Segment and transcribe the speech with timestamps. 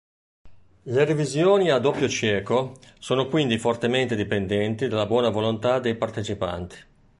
[0.81, 6.77] Le revisioni a doppio cieco sono quindi fortemente dipendenti dalla buona volontà dei partecipanti.